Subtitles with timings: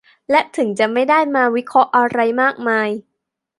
[0.31, 2.89] และถึงจะไม่ได้มาวิเคราะห์อะไรมากมาย